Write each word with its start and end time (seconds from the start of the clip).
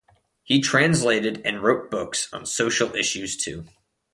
He 0.41 0.61
translated 0.61 1.43
and 1.45 1.61
wrote 1.61 1.91
books 1.91 2.27
on 2.33 2.47
social 2.47 2.95
issues 2.95 3.37
too. 3.37 3.67